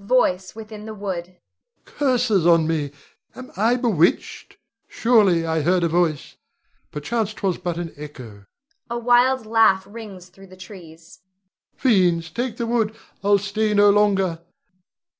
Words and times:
Voice 0.00 0.56
[within 0.56 0.86
the 0.86 0.92
wood]. 0.92 1.26
Never 1.26 1.28
never! 1.28 1.84
Rod. 1.94 1.98
Curses 2.00 2.46
on 2.48 2.66
me! 2.66 2.90
Am 3.36 3.52
I 3.56 3.76
bewitched? 3.76 4.56
Surely, 4.88 5.46
I 5.46 5.60
heard 5.62 5.84
a 5.84 5.88
voice; 5.88 6.34
perchance 6.90 7.32
'twas 7.32 7.58
but 7.58 7.78
an 7.78 7.92
echo 7.96 8.44
[a 8.90 8.98
wild 8.98 9.46
laugh 9.46 9.86
rings 9.88 10.30
through 10.30 10.48
the 10.48 10.56
trees]. 10.56 11.20
Fiends 11.76 12.28
take 12.32 12.56
the 12.56 12.66
wood! 12.66 12.96
I'll 13.22 13.38
stay 13.38 13.72
no 13.72 13.88
longer! 13.88 14.40